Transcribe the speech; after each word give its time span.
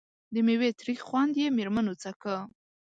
د 0.33 0.35
میوې 0.47 0.69
تریخ 0.79 0.99
خوند 1.07 1.33
یې 1.41 1.47
مېرمنو 1.57 1.93
څکه. 2.03 2.35